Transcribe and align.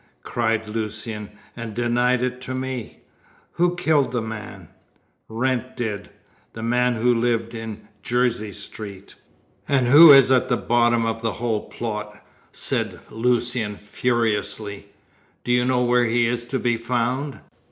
cried 0.23 0.67
Lucian, 0.67 1.29
"and 1.55 1.75
denied 1.75 2.23
it 2.23 2.41
to 2.41 2.55
me! 2.55 3.01
Who 3.51 3.75
killed 3.75 4.11
the 4.11 4.21
man?" 4.23 4.69
"Wrent 5.29 5.77
did 5.77 6.09
the 6.53 6.63
man 6.63 6.95
who 6.95 7.13
lived 7.13 7.53
in 7.53 7.87
Jersey 8.01 8.51
Street." 8.51 9.13
"And 9.67 9.85
who 9.85 10.11
is 10.11 10.31
at 10.31 10.49
the 10.49 10.57
bottom 10.57 11.05
of 11.05 11.21
the 11.21 11.33
whole 11.33 11.69
plot!" 11.69 12.19
said 12.51 12.99
Lucian 13.11 13.75
furiously. 13.75 14.87
"Do 15.43 15.51
you 15.51 15.63
know 15.65 15.83
where 15.83 16.05
he 16.05 16.25
is 16.25 16.45
to 16.45 16.57
be 16.57 16.77
found?" 16.77 17.39